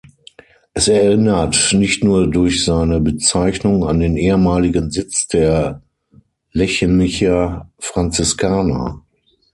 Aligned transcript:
Es 0.73 0.87
erinnert 0.87 1.73
nicht 1.73 2.03
nur 2.03 2.25
durch 2.27 2.65
seine 2.65 2.99
Bezeichnung 2.99 3.85
an 3.87 3.99
den 3.99 4.17
ehemaligen 4.17 4.89
Sitz 4.89 5.27
der 5.27 5.83
Lechenicher 6.53 7.69
Franziskaner. 7.77 9.03